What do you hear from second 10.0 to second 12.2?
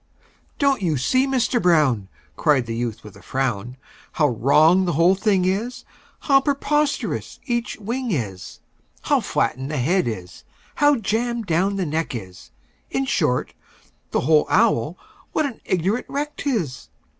is, how jammed down the neck